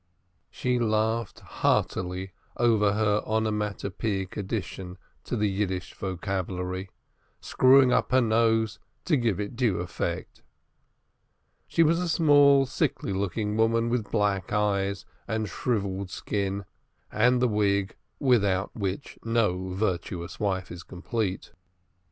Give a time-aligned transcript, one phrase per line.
[0.49, 6.89] She laughed heartily over her onomatopoetic addition to the Yiddish vocabulary,
[7.39, 10.41] screwing up her nose to give it due effect.
[11.67, 16.65] She was a small sickly looking woman, with black eyes, and shrivelled skin,
[17.11, 21.51] and the wig without which no virtuous wife is complete.